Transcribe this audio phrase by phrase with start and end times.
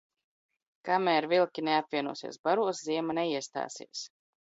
[0.89, 4.07] Kam?r vilki neapvienosies baros, ziema neiest?sies.